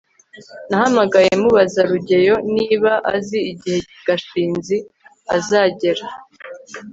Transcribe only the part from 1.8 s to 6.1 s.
rugeyo niba azi igihe gashinzi azagera